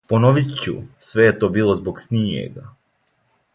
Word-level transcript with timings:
Поновит 0.11 0.47
ћу: 0.61 0.73
све 1.09 1.27
је 1.27 1.35
то 1.43 1.51
било 1.59 1.77
због 1.81 2.01
снијега. 2.07 2.67